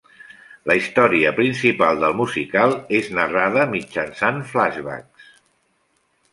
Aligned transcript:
La 0.69 0.75
història 0.79 1.33
principal 1.39 2.01
del 2.05 2.17
musical 2.23 2.75
és 3.01 3.11
narrada 3.19 3.69
mitjançant 3.77 4.43
flashbacks. 4.55 5.33